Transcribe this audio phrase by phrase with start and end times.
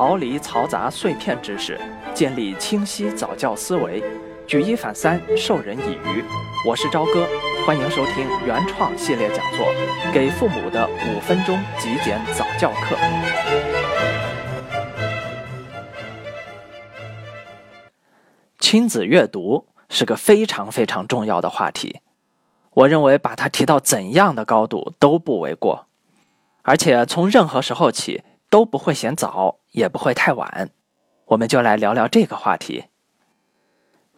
[0.00, 1.78] 逃离嘈杂碎片知识，
[2.14, 4.02] 建立清晰早教思维，
[4.46, 6.24] 举一反三，授人以渔。
[6.66, 7.28] 我是朝哥，
[7.66, 9.66] 欢迎收听原创系列讲座
[10.10, 12.96] 《给父母的五分钟极简早教课》。
[18.58, 22.00] 亲子阅读是个非常非常重要的话题，
[22.72, 25.88] 我认为把它提到怎样的高度都不为过，
[26.62, 30.70] 而且从任何时候起都不会嫌早，也不会太晚。
[31.26, 32.86] 我们就来聊聊这个话题：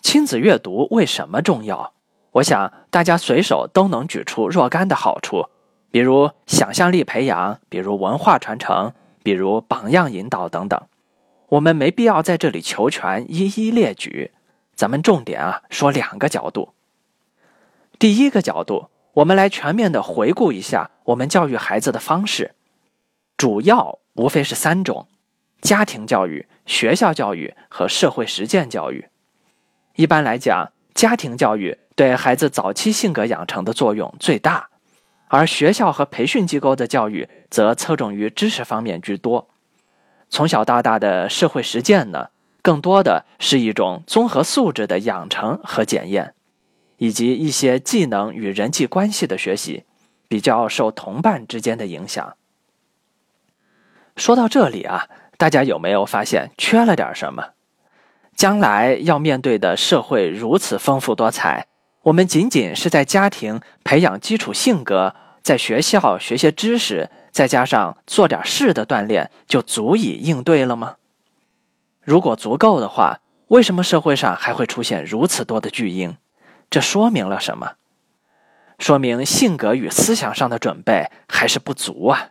[0.00, 1.92] 亲子阅读为什么重要？
[2.34, 5.46] 我想大家随手都能举出若干的好处，
[5.90, 8.92] 比如想象力培养，比如文化传承，
[9.24, 10.80] 比如榜样引导等等。
[11.48, 14.30] 我们没必要在这里求全，一一列举。
[14.76, 16.72] 咱们重点啊说两个角度。
[17.98, 22.54] 第一个角度，我们来全面的回顾一下我们教育孩子的方式，
[23.36, 25.08] 主要无非是三种：
[25.62, 29.06] 家庭教育、学校教育和社会实践教育。
[29.96, 34.68] 一般来讲，家庭教育对孩子早期性格养成的作用最大，
[35.28, 39.48] 而学校和培训机构的教育则侧重于知识方面居多。
[40.28, 42.28] 从小到大的社会实践呢？
[42.60, 46.34] 更多的是一种综合素质的养成和检验，
[46.98, 49.84] 以及一些技能与人际关系的学习，
[50.28, 52.36] 比较受同伴之间的影响。
[54.20, 57.42] 说到这里啊，大家有没有发现缺了点什么？
[58.36, 61.66] 将来要面对的社会如此丰富多彩，
[62.02, 70.96] 我们仅仅是在家庭培养基础性格，在学校学些知识，再加上做点事的锻炼，就足以应对了吗？
[72.02, 76.18] 如果足够的话，为什么社会上还会出现如此多的巨婴？
[76.68, 77.72] 这说明了什么？
[78.78, 82.28] 说明性格与思想上的准备还是不足啊！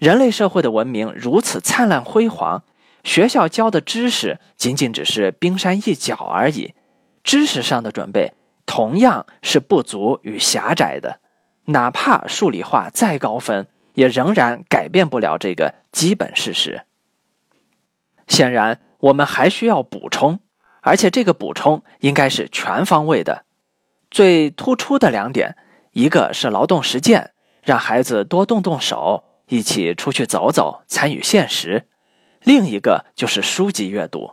[0.00, 2.64] 人类社会的文明如此灿烂辉煌，
[3.04, 6.74] 学校教的知识仅仅只是冰山一角而已，
[7.22, 8.32] 知识上的准备
[8.64, 11.20] 同样是不足与狭窄的。
[11.66, 16.82] 哪怕数理化再高分，也仍然改变不了这个基本事实。
[18.26, 18.80] 显然。
[19.00, 20.40] 我们还需要补充，
[20.82, 23.46] 而且这个补充应该是全方位的。
[24.10, 25.56] 最突出的两点，
[25.92, 27.30] 一个是劳动实践，
[27.62, 31.82] 让孩子多动动手，一起出去走走，参与现实；
[32.42, 34.32] 另一个就是书籍阅读。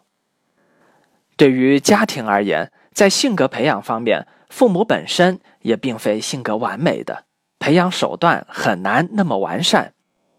[1.36, 7.26] 对于家庭而言，在性格培养方面，父母本身也并非性格完美的，
[7.60, 9.94] 培养手段很难那么完善，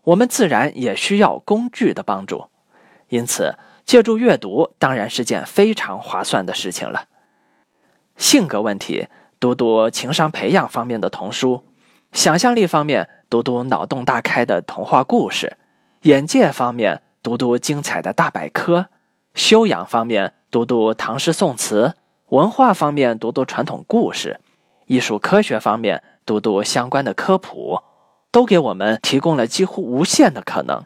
[0.04, 2.46] 我们自然也需要工具的帮助，
[3.08, 3.54] 因此。
[3.88, 7.06] 借助阅读当然是件非常划算的事情了。
[8.18, 9.08] 性格问题，
[9.40, 11.64] 读读情商培养方面的童书；
[12.12, 15.56] 想象力方面，读读脑洞大开的童话故事；
[16.02, 18.86] 眼界方面，读读精彩的大百科；
[19.34, 21.92] 修养方面，读读唐诗宋词；
[22.28, 24.38] 文化方面，读读传统故事；
[24.86, 27.82] 艺术科学方面，读读相关的科普，
[28.30, 30.84] 都给我们提供了几乎无限的可能，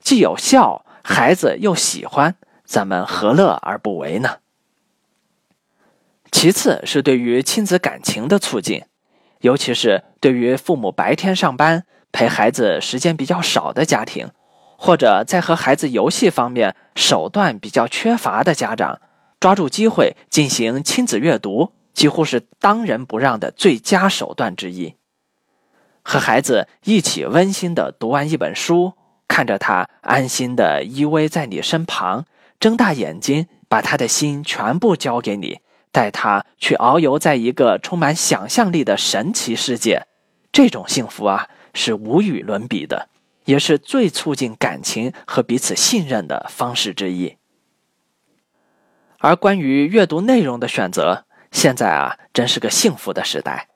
[0.00, 0.84] 既有效。
[1.08, 2.34] 孩子又喜欢，
[2.64, 4.38] 咱们何乐而不为呢？
[6.32, 8.82] 其次是对于亲子感情的促进，
[9.40, 14.30] 尤其是对于父母白天上班陪孩子时间比较少的家庭，
[14.76, 19.00] 或者在和孩子游戏方面手段比较缺乏的家长，
[19.38, 24.94] 抓住机会进行亲子阅读，几乎是当仁不让的最佳手段之一。
[26.02, 28.94] 和孩子一起温馨的读完一本书。
[29.28, 32.24] 看着他安心的依偎在你身旁，
[32.60, 35.58] 睁大眼睛，把他的心全部交给你，
[35.96, 40.06] 带他去遨游在一个充满想象力的神奇世界，
[40.52, 43.08] 这种幸福啊，是无与伦比的，
[43.46, 47.38] 也是最促进感情和彼此信任的方式之一。
[49.20, 53.68] 而关于阅读内容的选择，现在啊，真是个幸福的时代，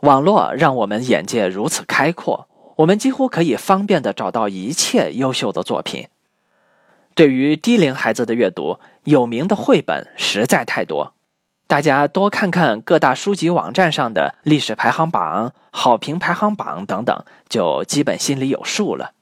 [0.00, 2.46] 网络让我们眼界如此开阔。
[2.76, 6.08] 我们几乎可以方便的找到一切优秀的作品。
[7.14, 11.14] 对于低龄孩子的阅读，有名的绘本实在太多，
[11.68, 19.12] 大家多看看各大书籍网站上的历史排行榜、好评排行榜等等，就基本心里有数了。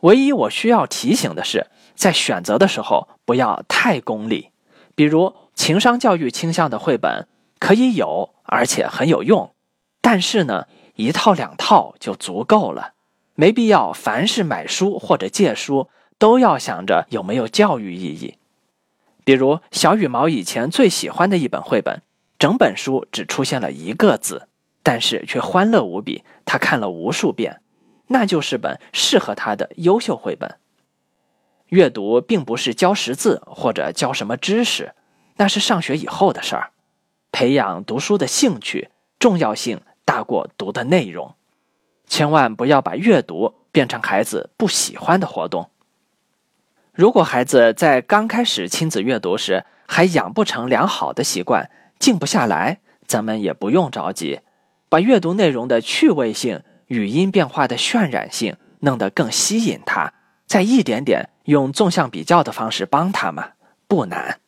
[0.00, 4.48] 唯一我需要提醒的是，在选择的时候不要太功利，
[4.94, 7.28] 比如情商教育倾向的绘本
[7.58, 9.54] 可以有，而且很有用，
[10.00, 10.66] 但是呢。
[10.96, 12.92] 一套两套就足够了，
[13.34, 18.34] 没必要凡是买书或者借书都要想着有没有教育意义。
[19.24, 22.02] 比如小羽毛以前最喜欢的一本绘本，
[22.38, 24.48] 整本书只出现了一个字，
[24.82, 27.60] 但是却欢乐无比，他看了无数遍，
[28.08, 30.56] 那就是本适合他的优秀绘本。
[31.68, 34.94] 阅读并不是教识字或者教什么知识，
[35.36, 36.70] 那是上学以后的事儿。
[37.30, 41.34] 培养读书的兴趣，重要性大过读的内容。
[42.08, 45.70] 千万不要把阅读变成孩子不喜欢的活动。
[47.00, 54.40] 如果孩子在刚开始亲子阅读时还养不成良好的习惯，静不下来，咱们也不用着急，
[54.90, 60.12] 把阅读内容的趣味性、语音变化的渲染性弄得更吸引他，
[60.44, 63.52] 再一点点用纵向比较的方式帮他嘛，
[63.88, 64.38] 不难。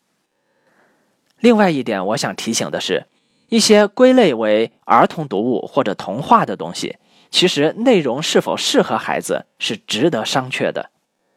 [1.41, 3.07] 另外一点，我想提醒的是，
[3.49, 6.99] 一些归类为儿童读物或者童话的东西。
[7.31, 10.91] 其实内容是否适合孩子是值得商榷的。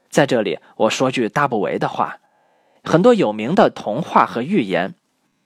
[0.10, 2.18] 在这里，我说句大不为的话：
[2.84, 4.96] 很多有名的童话和寓言，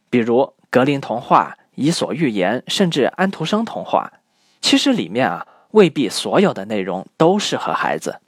[0.09, 4.13] 比如格林童话、伊索寓言，甚至安徒生童话，
[4.61, 8.19] 其实里面啊未必所有的内容都适合孩子。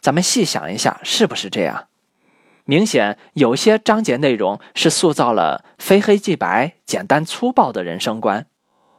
[0.00, 1.88] 咱们细想一下，是不是这样？
[2.64, 8.46] 明显有些章节内容是塑造了非黑即白、简单粗暴的人生观。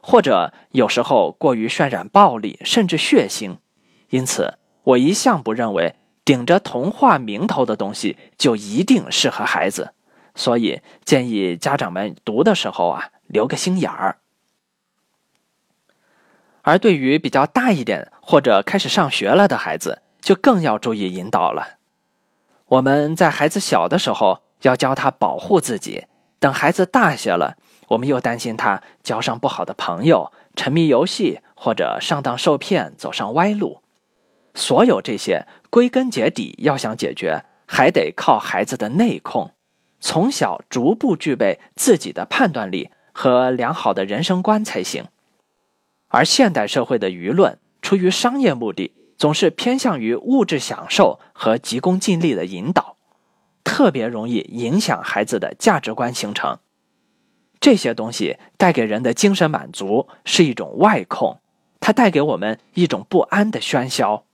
[0.00, 3.56] 或者有时候过于渲染暴力，甚至血腥，
[4.08, 5.96] 因此我一向不认为
[6.28, 9.94] 顶着童话名头的东西就一定适合孩子，
[10.34, 14.18] 所以建议家长们读的时候啊留个心眼儿。
[16.60, 21.78] 而对于比较大一点或者开始上学了的孩子，就更要注意引导了。
[22.66, 26.04] 我们在孩子小的时候要教他保护自己，
[26.38, 27.56] 等孩子大些了。
[27.88, 33.80] 我们又担心他交上不好的朋友，沉迷游戏，或者上当受骗，走上歪路。
[34.58, 39.52] 所有这些，归根结底，要想解决，还得靠孩子的内控，
[40.00, 45.04] 从小逐步具备自己的判断力和良好的人生观才行。
[46.08, 52.96] 而现代社会的舆论，出于商业目的，总是偏向于物质享受和急功近利的引导，
[53.62, 56.58] 特别容易影响孩子的价值观形成。
[57.60, 61.38] 这些东西带给人的精神满足是一种外控，
[61.78, 64.24] 它带给我们一种不安的喧嚣。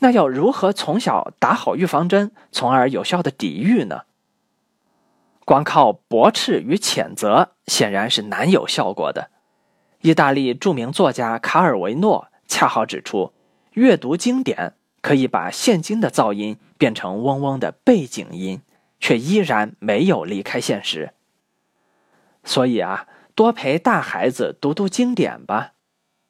[0.00, 4.02] 那要如何从小打好预防针，从而有效的抵御呢？
[5.44, 9.30] 光靠驳斥与谴责显然是难有效果的。
[10.00, 13.32] 意大利著名作家卡尔维诺恰好指出，
[13.72, 18.60] 阅读经典可以把现今的噪音变成嗡嗡的背景音，
[19.00, 21.12] 却依然没有离开现实。
[22.42, 25.72] 所以啊，多陪大孩子读读经典吧。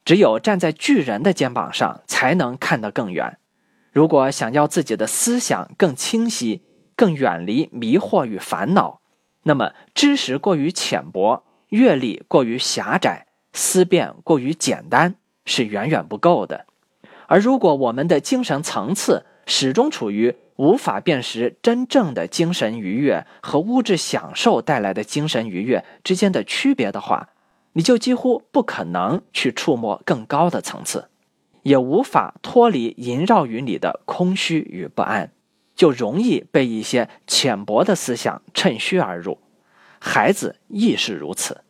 [0.04, 3.38] 只有站在巨人的肩膀上，才能看得更远。
[3.94, 6.62] 如果想要自己的思想更清晰、
[6.96, 9.00] 更远离迷惑与烦恼，
[9.44, 15.14] 那么知识过于浅薄、阅历过于狭窄、思辨过于简单
[15.46, 16.66] 是远远不够的。
[17.28, 20.36] 而如果我们的精神层次始终处于……
[20.56, 27.30] 无法辨识真正的精神愉悦和物质享受带来的精神愉悦之间的区别的话，
[27.72, 31.08] 你就几乎不可能去触摸更高的层次，
[31.64, 35.32] 也无法脱离萦绕于你的空虚与不安，
[35.74, 39.38] 就容易被一些浅薄的思想趁虚而入。
[39.98, 41.62] 孩子亦是如此。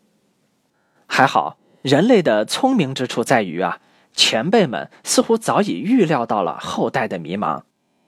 [1.07, 3.81] 还好，人类的聪明之处在于啊，
[4.13, 7.63] 前辈们似乎早已预料到了后代的迷茫。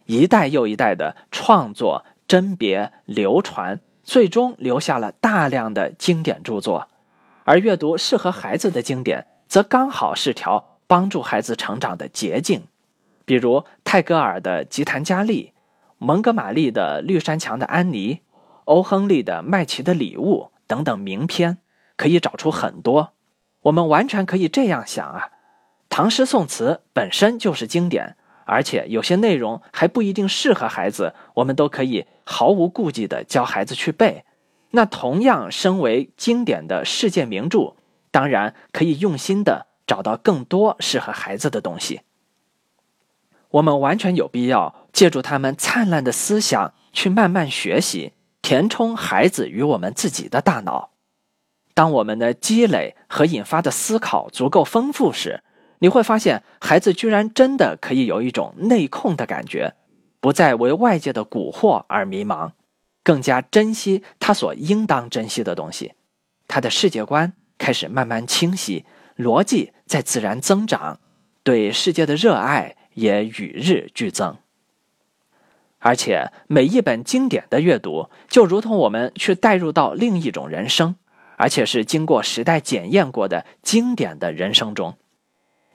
[0.06, 6.88] 一代又一代的创作、甄别、流传，最终留下了大量的经典著作。
[7.44, 12.62] 而阅读适合孩子的经典，则刚好是条帮助孩子成长的捷径。
[13.24, 15.52] 比如泰戈尔的《吉檀迦利》，
[15.98, 18.14] 蒙哥马利的《绿山墙的安妮》，
[18.64, 21.58] 欧亨利的《麦琪的礼物》等等名篇，
[21.96, 23.12] 可以找出很多。
[23.62, 25.30] 我们完全可以这样想啊，
[25.88, 28.16] 唐诗宋词本身就是经典。
[28.48, 34.22] 而且有些内容还不一定适合孩子，我们都可以毫无顾忌地教孩子去背。
[34.70, 37.74] 那同样身为经典的世界名著，
[38.12, 42.00] 当然可以用心地找到更多适合孩子的东西。
[43.50, 48.12] 我们完全有必要借助他们灿烂的思想去慢慢学习，
[48.42, 50.90] 填充孩子与我们自己的大脑。
[51.72, 55.42] 当我们的积累和引发的思考足够丰富时，
[55.78, 59.74] 你会发现，孩子居然真的可以有一种内控的感觉，
[60.20, 62.52] 不再为外界的蛊惑而迷茫，
[63.04, 65.92] 更加珍惜他所应当珍惜的东西。
[66.48, 71.00] 他的世界观开始慢慢清晰，逻辑在自然增长，
[71.42, 74.36] 对世界的热爱也与日俱增。
[75.78, 80.96] 而且，每一本经典的阅读，就如同我们去带入到另一种人生，
[81.36, 84.96] 而且是经过时代检验过的经典的人生中。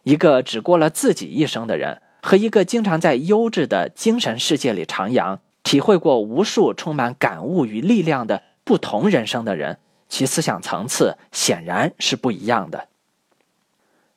[0.03, 12.89] 一个只过了自己一生的人，和一个经常在优质的精神世界里徜徉、体会过无数充满感悟与力量的不同人生的人，其思想层次显然是不一样的。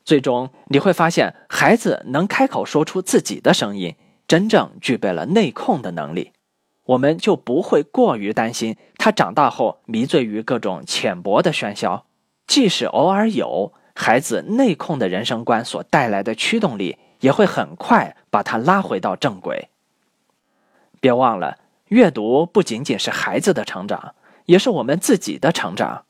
[0.04, 3.96] 最终你会发现，孩子能开口说出自己的声音，
[4.28, 6.32] 真正具备了内控的能力，
[6.84, 12.04] 我们就不会过于担心他长大后迷醉于各种浅薄的喧嚣。
[12.46, 19.70] 即使偶尔有，孩子内控的人生观所带来的驱动力，也会很快把他拉回到正轨。
[21.00, 21.58] 别忘了，
[21.88, 26.04] 阅读不仅仅是孩子的成长，也是我们自己的成长。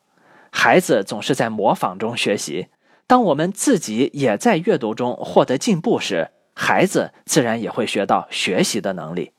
[0.50, 2.66] 孩子总是在模仿中学习。
[3.06, 9.32] 当我们自己也在阅读中获得进步时，孩子自然也会学到学习的能力，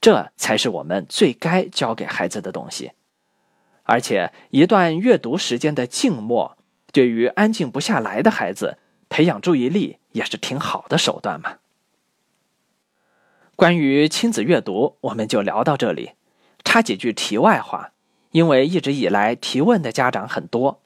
[0.00, 2.92] 这才是我们最该教给孩子的东西。
[3.82, 6.56] 而且，一段阅读时间的静默，
[6.92, 11.56] 对于安静不下来的孩子，培养注意力也是挺好的手段嘛。
[13.56, 16.12] 关于亲子阅读，我们就聊到这里。
[16.64, 17.92] 插几句题外话，
[18.30, 20.82] 因为一直以来提问的家长很多，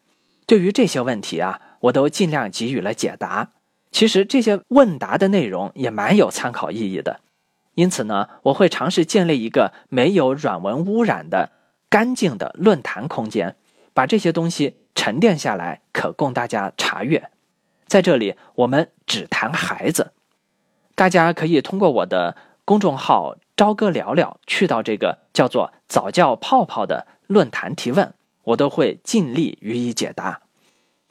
[0.46, 1.60] 对于这些问题啊。
[1.82, 3.52] 我都尽量给予了解答。
[3.90, 7.20] 其实这些问答的内容也蛮有参考意义的，
[7.74, 11.50] 因此呢，我会尝试建立一个没有软文污染的
[11.88, 13.56] 干净的论坛空间，
[13.92, 17.30] 把这些东西沉淀下来，可供大家查阅。
[17.86, 20.12] 在这里，我们只谈孩子，
[20.94, 30.41] 大家可以通过我的公众号“朝歌聊聊”去到这个叫做“早教泡泡”的论坛提问，我都会尽力予以解答。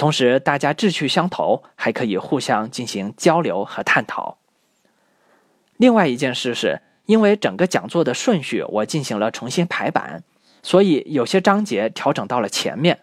[0.01, 4.39] 同时，大家志趣相投，还可以互相进行交流和探讨。
[5.77, 10.23] 另外一件事是，因为整个讲座的顺序我进行了重新排版，
[10.63, 13.01] 所以有些章节调整到了前面，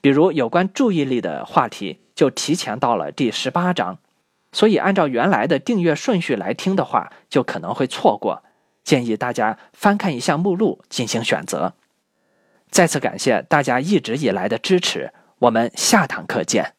[0.00, 3.98] 比如有关注意力的话题就提前到了第十八章。
[4.50, 8.42] 所以按照原来的订阅顺序来听的话，就可能会错过。
[8.82, 11.74] 建议大家翻看一下目录进行选择。
[12.70, 15.12] 再次感谢大家一直以来的支持。
[15.40, 16.77] 我们下堂课见。